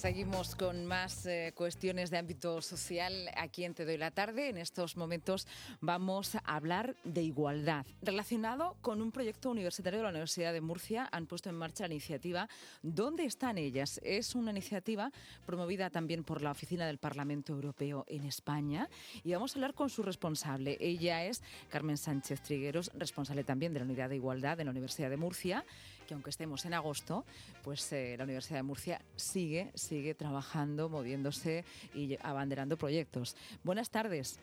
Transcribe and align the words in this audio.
Seguimos 0.00 0.56
con 0.56 0.86
más 0.86 1.26
eh, 1.26 1.52
cuestiones 1.54 2.08
de 2.08 2.16
ámbito 2.16 2.62
social 2.62 3.28
aquí 3.36 3.66
en 3.66 3.74
Te 3.74 3.84
Doy 3.84 3.98
la 3.98 4.10
Tarde. 4.10 4.48
En 4.48 4.56
estos 4.56 4.96
momentos 4.96 5.46
vamos 5.82 6.36
a 6.36 6.38
hablar 6.38 6.96
de 7.04 7.20
igualdad. 7.20 7.84
Relacionado 8.00 8.78
con 8.80 9.02
un 9.02 9.12
proyecto 9.12 9.50
universitario 9.50 9.98
de 9.98 10.04
la 10.04 10.08
Universidad 10.08 10.54
de 10.54 10.62
Murcia, 10.62 11.06
han 11.12 11.26
puesto 11.26 11.50
en 11.50 11.56
marcha 11.56 11.86
la 11.86 11.92
iniciativa 11.92 12.48
¿Dónde 12.82 13.26
están 13.26 13.58
ellas? 13.58 14.00
Es 14.02 14.34
una 14.34 14.52
iniciativa 14.52 15.12
promovida 15.44 15.90
también 15.90 16.24
por 16.24 16.40
la 16.40 16.52
Oficina 16.52 16.86
del 16.86 16.96
Parlamento 16.96 17.52
Europeo 17.52 18.06
en 18.08 18.24
España 18.24 18.88
y 19.22 19.32
vamos 19.32 19.52
a 19.52 19.58
hablar 19.58 19.74
con 19.74 19.90
su 19.90 20.02
responsable. 20.02 20.78
Ella 20.80 21.26
es 21.26 21.42
Carmen 21.68 21.98
Sánchez 21.98 22.40
Trigueros, 22.40 22.90
responsable 22.94 23.44
también 23.44 23.74
de 23.74 23.80
la 23.80 23.84
Unidad 23.84 24.08
de 24.08 24.16
Igualdad 24.16 24.56
de 24.56 24.64
la 24.64 24.70
Universidad 24.70 25.10
de 25.10 25.18
Murcia, 25.18 25.62
que 26.08 26.14
aunque 26.14 26.30
estemos 26.30 26.64
en 26.64 26.74
agosto, 26.74 27.26
pues 27.62 27.92
eh, 27.92 28.16
la 28.16 28.24
Universidad 28.24 28.60
de 28.60 28.62
Murcia 28.64 29.00
sigue 29.14 29.70
sigue 29.90 30.14
trabajando, 30.14 30.88
moviéndose 30.88 31.64
y 31.94 32.16
abanderando 32.22 32.76
proyectos. 32.76 33.36
Buenas 33.64 33.90
tardes. 33.90 34.38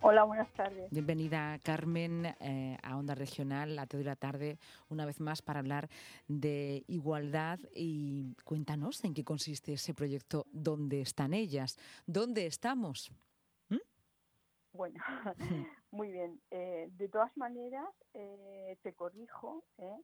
Hola, 0.00 0.24
buenas 0.24 0.50
tardes. 0.54 0.90
Bienvenida, 0.90 1.58
Carmen, 1.62 2.24
eh, 2.40 2.78
a 2.82 2.96
Onda 2.96 3.14
Regional, 3.14 3.78
a 3.78 3.86
Te 3.86 3.98
doy 3.98 4.04
la 4.04 4.16
tarde, 4.16 4.58
una 4.88 5.04
vez 5.04 5.20
más 5.20 5.42
para 5.42 5.60
hablar 5.60 5.90
de 6.26 6.84
igualdad. 6.88 7.58
Y 7.74 8.34
cuéntanos 8.44 9.04
en 9.04 9.12
qué 9.12 9.24
consiste 9.24 9.74
ese 9.74 9.92
proyecto, 9.92 10.46
dónde 10.52 11.02
están 11.02 11.34
ellas, 11.34 11.78
dónde 12.06 12.46
estamos. 12.46 13.12
¿Mm? 13.68 13.76
Bueno, 14.72 15.04
muy 15.90 16.12
bien. 16.12 16.40
Eh, 16.50 16.88
de 16.92 17.08
todas 17.08 17.36
maneras, 17.36 17.90
eh, 18.14 18.78
te 18.82 18.94
corrijo, 18.94 19.64
Mm, 19.76 20.00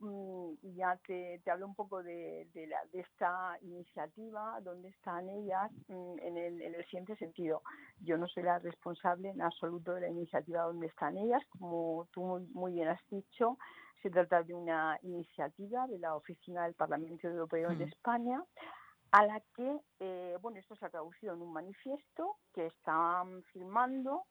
y 0.00 0.74
ya 0.74 0.96
te, 1.06 1.40
te 1.44 1.50
hablo 1.50 1.66
un 1.66 1.74
poco 1.74 2.02
de, 2.02 2.48
de, 2.54 2.66
la, 2.66 2.78
de 2.92 3.00
esta 3.00 3.58
iniciativa, 3.62 4.60
dónde 4.62 4.88
están 4.90 5.28
ellas, 5.28 5.70
mm, 5.88 6.18
en 6.20 6.36
el, 6.36 6.62
en 6.62 6.74
el 6.74 6.84
siguiente 6.84 7.16
sentido. 7.16 7.62
Yo 8.00 8.16
no 8.16 8.28
soy 8.28 8.44
la 8.44 8.58
responsable 8.58 9.30
en 9.30 9.42
absoluto 9.42 9.94
de 9.94 10.02
la 10.02 10.08
iniciativa 10.08 10.62
dónde 10.62 10.86
están 10.86 11.16
ellas, 11.16 11.42
como 11.58 12.06
tú 12.12 12.46
muy, 12.52 12.72
bien 12.72 12.88
has 12.88 13.00
dicho, 13.10 13.58
se 14.02 14.10
trata 14.10 14.42
de 14.42 14.54
una 14.54 14.98
iniciativa 15.02 15.86
de 15.88 15.98
la 15.98 16.14
Oficina 16.14 16.64
del 16.64 16.74
Parlamento 16.74 17.26
Europeo 17.26 17.70
en 17.70 17.78
mm. 17.78 17.82
España, 17.82 18.44
a 19.10 19.26
la 19.26 19.40
que, 19.56 19.80
eh, 20.00 20.36
bueno, 20.40 20.58
esto 20.58 20.76
se 20.76 20.86
ha 20.86 20.90
traducido 20.90 21.34
en 21.34 21.42
un 21.42 21.52
manifiesto 21.52 22.36
que 22.52 22.66
están 22.66 23.42
firmando 23.52 24.24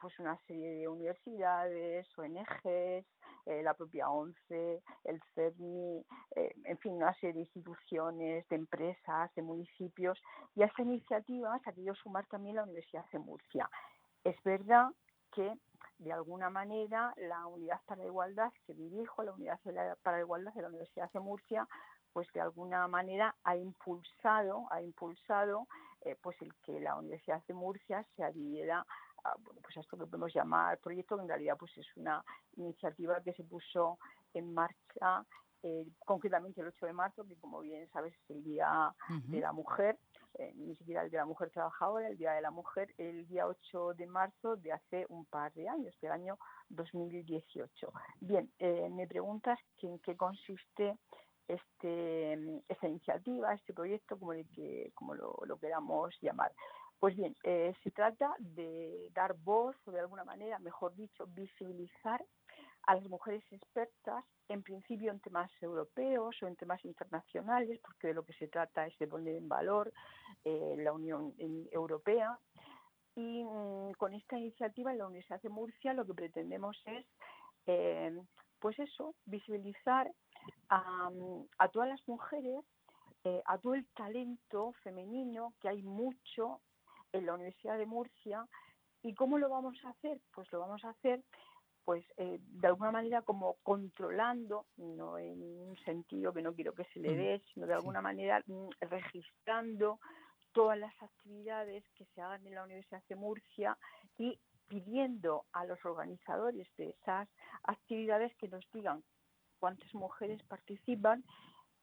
pues 0.00 0.18
una 0.18 0.36
serie 0.46 0.74
de 0.74 0.88
universidades, 0.88 2.06
ONGs, 2.18 3.06
eh, 3.46 3.62
la 3.62 3.74
propia 3.74 4.10
ONCE, 4.10 4.82
el 5.04 5.22
CERNI, 5.34 6.04
eh, 6.34 6.54
en 6.64 6.78
fin, 6.78 6.94
una 6.94 7.14
serie 7.14 7.34
de 7.34 7.40
instituciones, 7.40 8.48
de 8.48 8.56
empresas, 8.56 9.32
de 9.36 9.42
municipios. 9.42 10.20
Y 10.56 10.62
a 10.62 10.66
esta 10.66 10.82
iniciativa 10.82 11.56
se 11.60 11.70
ha 11.70 11.72
querido 11.72 11.94
sumar 11.94 12.26
también 12.26 12.56
la 12.56 12.64
Universidad 12.64 13.04
de 13.12 13.20
Murcia. 13.20 13.70
Es 14.24 14.36
verdad 14.42 14.88
que 15.32 15.54
de 15.98 16.12
alguna 16.12 16.50
manera 16.50 17.14
la 17.16 17.46
Unidad 17.46 17.80
para 17.86 18.02
la 18.02 18.08
Igualdad 18.08 18.52
que 18.66 18.74
dirijo, 18.74 19.22
la 19.22 19.32
Unidad 19.32 19.60
para 20.02 20.16
la 20.16 20.22
Igualdad 20.24 20.52
de 20.52 20.62
la 20.62 20.68
Universidad 20.68 21.10
de 21.12 21.20
Murcia, 21.20 21.68
pues 22.12 22.26
de 22.32 22.40
alguna 22.40 22.88
manera 22.88 23.36
ha 23.44 23.56
impulsado, 23.56 24.66
ha 24.70 24.82
impulsado 24.82 25.68
pues 26.22 26.40
el 26.40 26.54
que 26.64 26.80
la 26.80 26.96
Universidad 26.96 27.42
de 27.46 27.54
Murcia 27.54 28.04
se 28.16 28.24
adhiera 29.24 29.44
bueno, 29.44 29.60
pues 29.62 29.76
a 29.76 29.80
esto 29.80 29.96
que 29.96 30.06
podemos 30.06 30.32
llamar 30.32 30.78
proyecto, 30.78 31.16
que 31.16 31.22
en 31.22 31.28
realidad 31.28 31.56
pues 31.58 31.76
es 31.76 31.86
una 31.96 32.24
iniciativa 32.56 33.20
que 33.22 33.32
se 33.32 33.44
puso 33.44 33.98
en 34.34 34.52
marcha 34.52 35.24
eh, 35.62 35.86
concretamente 36.04 36.60
el 36.60 36.68
8 36.68 36.86
de 36.86 36.92
marzo, 36.92 37.26
que 37.26 37.36
como 37.36 37.60
bien 37.60 37.88
sabes 37.90 38.14
es 38.14 38.30
el 38.30 38.44
Día 38.44 38.94
de 39.24 39.40
la 39.40 39.52
Mujer, 39.52 39.98
eh, 40.34 40.52
ni 40.54 40.76
siquiera 40.76 41.02
el 41.02 41.10
de 41.10 41.16
la 41.16 41.24
Mujer 41.24 41.50
Trabajadora, 41.50 42.08
el 42.08 42.16
Día 42.16 42.32
de 42.32 42.40
la 42.40 42.50
Mujer, 42.50 42.94
el 42.98 43.26
día 43.26 43.46
8 43.46 43.94
de 43.94 44.06
marzo 44.06 44.56
de 44.56 44.72
hace 44.72 45.06
un 45.08 45.24
par 45.24 45.52
de 45.54 45.68
años, 45.68 45.98
del 46.00 46.12
año 46.12 46.38
2018. 46.68 47.92
Bien, 48.20 48.48
eh, 48.58 48.88
me 48.90 49.08
preguntas 49.08 49.58
en 49.82 49.98
qué 50.00 50.16
consiste 50.16 50.98
este, 51.48 52.62
esta 52.68 52.86
iniciativa, 52.86 53.54
este 53.54 53.72
proyecto, 53.72 54.18
como, 54.18 54.32
que, 54.54 54.92
como 54.94 55.14
lo 55.14 55.58
queramos 55.58 56.14
llamar. 56.20 56.52
Pues 56.98 57.14
bien, 57.14 57.34
eh, 57.44 57.74
se 57.82 57.90
trata 57.90 58.34
de 58.38 59.10
dar 59.12 59.34
voz, 59.34 59.76
o 59.86 59.90
de 59.90 60.00
alguna 60.00 60.24
manera, 60.24 60.58
mejor 60.58 60.94
dicho, 60.94 61.26
visibilizar 61.28 62.24
a 62.84 62.94
las 62.94 63.06
mujeres 63.08 63.44
expertas, 63.50 64.24
en 64.48 64.62
principio 64.62 65.10
en 65.10 65.20
temas 65.20 65.50
europeos 65.60 66.36
o 66.42 66.46
en 66.46 66.56
temas 66.56 66.82
internacionales, 66.84 67.80
porque 67.82 68.08
de 68.08 68.14
lo 68.14 68.24
que 68.24 68.32
se 68.34 68.48
trata 68.48 68.86
es 68.86 68.96
de 68.98 69.08
poner 69.08 69.36
en 69.36 69.48
valor 69.48 69.92
eh, 70.44 70.74
la 70.78 70.92
Unión 70.92 71.34
Europea. 71.70 72.38
Y 73.14 73.44
mm, 73.44 73.92
con 73.98 74.14
esta 74.14 74.38
iniciativa 74.38 74.92
en 74.92 74.98
la 74.98 75.06
Universidad 75.06 75.42
de 75.42 75.48
Murcia 75.50 75.92
lo 75.92 76.06
que 76.06 76.14
pretendemos 76.14 76.80
es, 76.86 77.04
eh, 77.66 78.16
pues 78.60 78.78
eso, 78.78 79.14
visibilizar 79.26 80.10
a, 80.70 81.10
a 81.58 81.68
todas 81.68 81.88
las 81.88 82.08
mujeres 82.08 82.64
a 83.46 83.58
todo 83.58 83.74
el 83.74 83.84
talento 83.88 84.72
femenino, 84.84 85.52
que 85.60 85.68
hay 85.68 85.82
mucho 85.82 86.60
en 87.12 87.26
la 87.26 87.34
Universidad 87.34 87.78
de 87.78 87.86
Murcia. 87.86 88.46
¿Y 89.02 89.14
cómo 89.14 89.38
lo 89.38 89.48
vamos 89.48 89.76
a 89.84 89.90
hacer? 89.90 90.20
Pues 90.32 90.50
lo 90.52 90.60
vamos 90.60 90.84
a 90.84 90.90
hacer 90.90 91.22
pues 91.86 92.04
eh, 92.16 92.40
de 92.40 92.66
alguna 92.66 92.90
manera 92.90 93.22
como 93.22 93.58
controlando, 93.62 94.66
no 94.76 95.18
en 95.18 95.40
un 95.40 95.76
sentido 95.84 96.32
que 96.32 96.42
no 96.42 96.52
quiero 96.52 96.74
que 96.74 96.84
se 96.86 96.98
le 96.98 97.12
mm. 97.12 97.16
dé, 97.16 97.42
sino 97.54 97.66
de 97.68 97.74
alguna 97.74 98.02
manera 98.02 98.42
mm, 98.44 98.70
registrando 98.80 100.00
todas 100.50 100.76
las 100.76 100.92
actividades 101.00 101.84
que 101.94 102.04
se 102.06 102.20
hagan 102.20 102.44
en 102.44 102.56
la 102.56 102.64
Universidad 102.64 103.04
de 103.08 103.14
Murcia 103.14 103.78
y 104.18 104.36
pidiendo 104.66 105.44
a 105.52 105.64
los 105.64 105.78
organizadores 105.84 106.66
de 106.76 106.88
esas 106.88 107.28
actividades 107.62 108.34
que 108.34 108.48
nos 108.48 108.66
digan 108.72 109.04
cuántas 109.60 109.94
mujeres 109.94 110.42
participan 110.42 111.22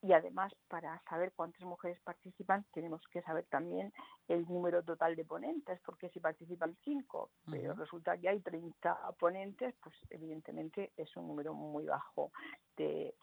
y 0.04 0.12
además 0.12 0.52
para 0.68 1.02
saber 1.08 1.32
cuántas 1.34 1.62
mujeres 1.62 1.98
participan 2.02 2.66
tenemos 2.74 3.00
que 3.10 3.22
saber 3.22 3.46
también 3.46 3.90
el 4.28 4.42
número 4.42 4.82
total 4.82 5.16
de 5.16 5.24
ponentes, 5.24 5.80
porque 5.80 6.10
si 6.10 6.20
participan 6.20 6.76
cinco, 6.84 7.30
pero 7.50 7.72
resulta 7.72 8.18
que 8.18 8.28
hay 8.28 8.40
30 8.40 9.12
ponentes, 9.18 9.74
pues 9.82 9.94
evidentemente 10.10 10.92
es 10.98 11.16
un 11.16 11.26
número 11.26 11.54
muy 11.54 11.86
bajo 11.86 12.32
de, 12.76 13.14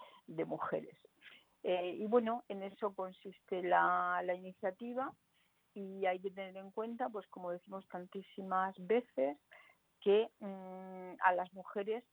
mujeres. 0.47 0.97
Eh, 1.61 1.97
y 1.99 2.07
bueno, 2.07 2.43
en 2.47 2.63
eso 2.63 2.95
consiste 2.95 3.61
la, 3.61 4.23
iniciativa 4.35 5.13
y 5.75 6.07
hay 6.07 6.19
que 6.19 6.31
tener 6.31 6.57
en 6.57 6.71
cuenta, 6.71 7.09
pues 7.09 7.27
como 7.27 7.51
decimos 7.51 7.87
tantísimas 7.89 8.75
veces, 8.79 9.37
que 9.99 10.31
mm, 10.39 11.13
a 11.23 11.33
las 11.35 11.53
mujeres, 11.53 12.03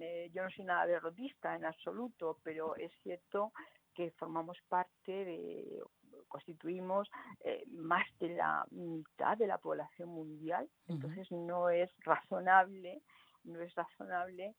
eh, 0.00 0.30
yo 0.34 0.42
no 0.42 0.50
soy 0.50 0.64
nada 0.64 0.84
derrotista 0.84 1.54
en 1.54 1.64
absoluto, 1.64 2.40
pero 2.42 2.74
es 2.74 2.90
cierto 3.04 3.52
que 3.96 4.10
formamos 4.12 4.58
parte 4.68 5.24
de, 5.24 5.82
constituimos 6.28 7.10
eh, 7.40 7.64
más 7.68 8.06
de 8.20 8.36
la 8.36 8.66
mitad 8.70 9.38
de 9.38 9.46
la 9.46 9.58
población 9.58 10.10
mundial, 10.10 10.68
entonces 10.86 11.30
no 11.32 11.70
es 11.70 11.90
razonable, 12.04 13.00
no 13.44 13.60
es 13.60 13.74
razonable 13.74 14.54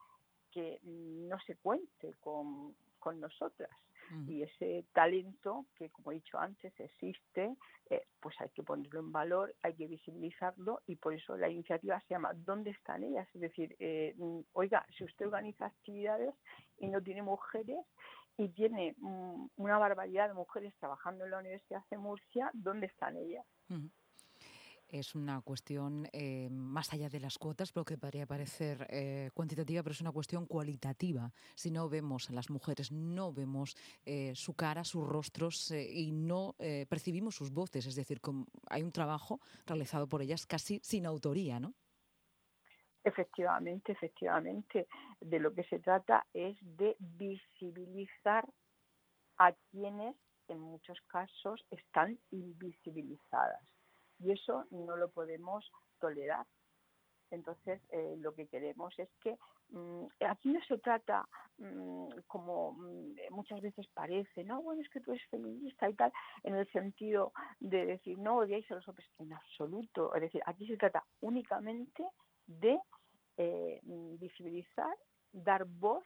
que 0.52 0.80
no 0.84 1.40
se 1.42 1.56
cuente 1.58 2.16
con, 2.20 2.76
con 3.00 3.20
nosotras. 3.20 3.72
Y 4.26 4.42
ese 4.42 4.86
talento 4.94 5.66
que, 5.76 5.90
como 5.90 6.14
he 6.14 6.16
dicho 6.16 6.40
antes, 6.40 6.74
existe, 6.80 7.58
eh, 7.90 8.04
pues 8.22 8.40
hay 8.40 8.48
que 8.52 8.64
ponerlo 8.64 9.02
en 9.02 9.12
valor, 9.12 9.54
hay 9.64 9.74
que 9.74 9.86
visibilizarlo 9.86 10.82
y 10.86 10.96
por 10.96 11.14
eso 11.14 11.36
la 11.36 11.50
iniciativa 11.50 12.00
se 12.00 12.14
llama 12.14 12.32
¿Dónde 12.34 12.70
están 12.70 13.04
ellas? 13.04 13.28
Es 13.34 13.42
decir, 13.42 13.76
eh, 13.80 14.16
oiga, 14.54 14.86
si 14.98 15.04
usted 15.04 15.26
organiza 15.26 15.66
actividades 15.66 16.34
y 16.78 16.88
no 16.88 17.02
tiene 17.02 17.22
mujeres 17.22 17.86
y 18.38 18.50
tiene 18.50 18.96
una 19.56 19.78
barbaridad 19.80 20.28
de 20.28 20.34
mujeres 20.36 20.74
trabajando 20.80 21.26
en 21.26 21.32
la 21.32 21.40
Universidad 21.40 21.84
de 21.90 21.98
Murcia, 21.98 22.52
¿dónde 22.54 22.86
están 22.86 23.18
ellas? 23.18 23.46
Es 24.90 25.16
una 25.16 25.42
cuestión 25.42 26.08
eh, 26.14 26.48
más 26.50 26.94
allá 26.94 27.10
de 27.10 27.20
las 27.20 27.38
cuotas, 27.38 27.74
pero 27.74 27.84
que 27.84 27.98
podría 27.98 28.26
parecer 28.26 28.88
eh, 28.90 29.32
cuantitativa, 29.34 29.84
pero 29.84 29.92
es 29.92 30.02
una 30.02 30.14
cuestión 30.14 30.46
cualitativa. 30.46 31.34
Si 31.56 31.72
no 31.72 31.90
vemos 31.90 32.30
a 32.30 32.34
las 32.34 32.50
mujeres, 32.50 32.92
no 32.92 33.34
vemos 33.34 33.76
eh, 34.06 34.34
su 34.34 34.54
cara, 34.54 34.86
sus 34.86 35.06
rostros 35.06 35.72
y 35.72 36.12
no 36.12 36.56
percibimos 36.90 37.36
sus 37.36 37.52
voces. 37.52 37.86
Es 37.86 37.96
decir, 37.96 38.22
hay 38.70 38.84
un 38.84 38.92
trabajo 38.92 39.42
realizado 39.66 40.08
por 40.08 40.22
ellas 40.22 40.46
casi 40.46 40.80
sin 40.84 41.06
autoría, 41.06 41.60
¿no? 41.60 41.74
Efectivamente, 43.08 43.94
efectivamente, 43.94 44.86
de 45.22 45.40
lo 45.40 45.54
que 45.54 45.64
se 45.64 45.80
trata 45.80 46.26
es 46.34 46.58
de 46.62 46.98
visibilizar 47.00 48.46
a 49.38 49.54
quienes 49.72 50.14
en 50.50 50.60
muchos 50.60 51.00
casos 51.08 51.66
están 51.72 52.20
invisibilizadas. 52.32 53.64
Y 54.20 54.34
eso 54.34 54.66
no 54.72 54.98
lo 54.98 55.10
podemos 55.10 55.72
tolerar. 56.02 56.46
Entonces, 57.32 57.80
eh, 57.92 58.16
lo 58.20 58.34
que 58.34 58.48
queremos 58.48 58.94
es 59.00 59.08
que 59.22 59.38
mm, 59.70 60.08
aquí 60.30 60.50
no 60.50 60.60
se 60.68 60.78
trata 60.80 61.26
mm, 61.60 62.10
como 62.28 62.74
mm, 62.74 63.16
muchas 63.30 63.62
veces 63.62 63.88
parece, 63.94 64.44
no, 64.44 64.62
bueno, 64.62 64.82
es 64.82 64.90
que 64.90 65.00
tú 65.00 65.14
eres 65.14 65.26
feminista 65.30 65.90
y 65.90 65.94
tal, 65.94 66.12
en 66.44 66.56
el 66.56 66.70
sentido 66.74 67.32
de 67.62 67.86
decir, 67.86 68.20
no 68.20 68.40
odiáis 68.40 68.70
a 68.70 68.76
los 68.76 68.88
hombres, 68.90 69.08
en 69.20 69.32
absoluto. 69.32 70.14
Es 70.14 70.24
decir, 70.24 70.42
aquí 70.46 70.68
se 70.68 70.76
trata 70.76 71.06
únicamente 71.22 72.06
de 72.48 72.78
eh, 73.38 73.80
visibilizar, 74.20 74.96
dar 75.32 75.66
voz, 75.66 76.04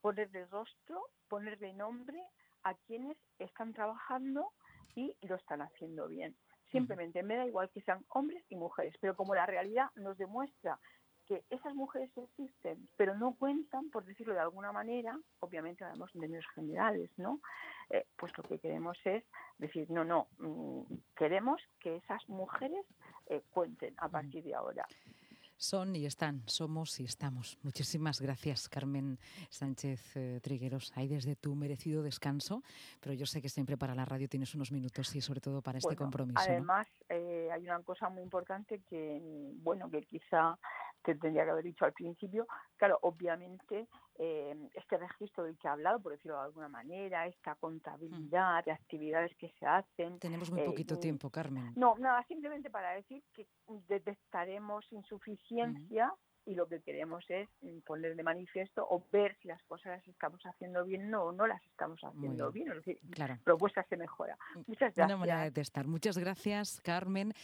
ponerle 0.00 0.46
rostro, 0.46 1.02
ponerle 1.28 1.72
nombre 1.72 2.22
a 2.64 2.74
quienes 2.74 3.16
están 3.38 3.72
trabajando 3.72 4.52
y 4.94 5.16
lo 5.22 5.36
están 5.36 5.62
haciendo 5.62 6.08
bien. 6.08 6.36
Simplemente 6.70 7.22
me 7.22 7.36
da 7.36 7.46
igual 7.46 7.70
que 7.70 7.80
sean 7.80 8.04
hombres 8.10 8.44
y 8.48 8.56
mujeres, 8.56 8.94
pero 9.00 9.16
como 9.16 9.34
la 9.34 9.46
realidad 9.46 9.90
nos 9.96 10.18
demuestra 10.18 10.78
que 11.26 11.44
esas 11.50 11.74
mujeres 11.74 12.10
existen, 12.16 12.88
pero 12.96 13.16
no 13.16 13.34
cuentan, 13.34 13.90
por 13.90 14.04
decirlo 14.04 14.32
de 14.32 14.40
alguna 14.40 14.72
manera, 14.72 15.18
obviamente 15.40 15.84
hablamos 15.84 16.14
en 16.14 16.22
términos 16.22 16.46
generales, 16.54 17.10
¿no? 17.18 17.40
Eh, 17.90 18.06
pues 18.16 18.36
lo 18.36 18.44
que 18.44 18.58
queremos 18.58 18.98
es 19.04 19.24
decir, 19.58 19.90
no, 19.90 20.04
no, 20.04 20.28
mm, 20.38 20.94
queremos 21.14 21.60
que 21.80 21.96
esas 21.96 22.26
mujeres 22.28 22.84
eh, 23.26 23.42
cuenten 23.50 23.94
a 23.98 24.08
partir 24.08 24.42
de 24.42 24.54
ahora. 24.54 24.86
Son 25.58 25.96
y 25.96 26.06
están, 26.06 26.42
somos 26.46 27.00
y 27.00 27.04
estamos. 27.04 27.58
Muchísimas 27.64 28.20
gracias, 28.20 28.68
Carmen 28.68 29.18
Sánchez 29.50 30.16
eh, 30.16 30.38
Trigueros, 30.40 30.92
ahí 30.94 31.08
desde 31.08 31.34
tu 31.34 31.56
merecido 31.56 32.04
descanso, 32.04 32.62
pero 33.00 33.12
yo 33.12 33.26
sé 33.26 33.42
que 33.42 33.48
siempre 33.48 33.76
para 33.76 33.96
la 33.96 34.04
radio 34.04 34.28
tienes 34.28 34.54
unos 34.54 34.70
minutos 34.70 35.16
y 35.16 35.20
sobre 35.20 35.40
todo 35.40 35.60
para 35.60 35.78
este 35.78 35.96
compromiso. 35.96 36.40
Además, 36.48 36.86
eh, 37.08 37.48
hay 37.52 37.64
una 37.64 37.82
cosa 37.82 38.08
muy 38.08 38.22
importante 38.22 38.82
que, 38.88 39.20
bueno, 39.56 39.90
que 39.90 40.02
quizá 40.02 40.56
te 41.02 41.14
tendría 41.14 41.44
que 41.44 41.50
haber 41.50 41.64
dicho 41.64 41.84
al 41.84 41.92
principio. 41.92 42.46
Claro, 42.76 42.98
obviamente 43.02 43.88
eh, 44.18 44.56
este 44.74 44.96
registro 44.96 45.44
del 45.44 45.56
que 45.58 45.68
he 45.68 45.70
hablado, 45.70 46.00
por 46.00 46.12
decirlo 46.12 46.36
de 46.38 46.44
alguna 46.44 46.68
manera, 46.68 47.26
esta 47.26 47.54
contabilidad 47.54 48.64
de 48.64 48.72
actividades 48.72 49.34
que 49.36 49.52
se 49.58 49.66
hacen. 49.66 50.18
Tenemos 50.18 50.50
muy 50.50 50.62
poquito 50.62 50.96
mm, 50.96 51.00
tiempo, 51.00 51.30
Carmen. 51.30 51.72
No, 51.76 51.96
nada, 51.98 52.24
simplemente 52.26 52.70
para 52.70 52.92
decir 52.92 53.22
que 53.32 53.46
detectaremos 53.88 54.86
insuficiencia 54.92 56.12
y 56.48 56.54
lo 56.54 56.66
que 56.66 56.80
queremos 56.80 57.24
es 57.28 57.46
mm, 57.60 57.80
poner 57.80 58.16
de 58.16 58.22
manifiesto 58.22 58.86
o 58.88 59.04
ver 59.12 59.36
si 59.42 59.48
las 59.48 59.62
cosas 59.64 59.98
las 59.98 60.08
estamos 60.08 60.40
haciendo 60.44 60.84
bien 60.84 61.10
no, 61.10 61.24
o 61.24 61.32
no 61.32 61.46
las 61.46 61.62
estamos 61.66 62.00
haciendo 62.02 62.50
bien. 62.50 62.68
Es 62.70 62.76
decir, 62.76 62.98
claro. 63.10 63.38
propuestas 63.44 63.86
se 63.88 63.96
mejora. 63.96 64.36
Mm, 64.54 64.60
Muchas 64.66 64.94
gracias. 64.94 65.06
Una 65.06 65.16
manera 65.16 65.42
de 65.42 65.50
testar. 65.50 65.86
Muchas 65.86 66.16
gracias, 66.16 66.80
Carmen. 66.80 67.34